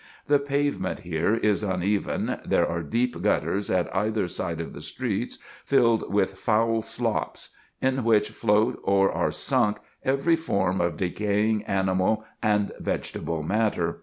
The 0.25 0.39
pavement 0.39 1.01
here 1.01 1.35
is 1.35 1.61
uneven, 1.61 2.39
there 2.43 2.67
are 2.67 2.81
deep 2.81 3.21
gutters 3.21 3.69
at 3.69 3.95
either 3.95 4.27
side 4.27 4.59
of 4.59 4.73
the 4.73 4.81
streets, 4.81 5.37
filled 5.63 6.11
with 6.11 6.39
foul 6.39 6.81
slops, 6.81 7.51
in 7.83 8.03
which 8.03 8.31
float 8.31 8.79
or 8.83 9.11
are 9.11 9.31
sunk 9.31 9.77
every 10.03 10.35
form 10.35 10.81
of 10.81 10.97
decaying 10.97 11.65
animal 11.65 12.25
and 12.41 12.71
vegetable 12.79 13.43
matter. 13.43 13.99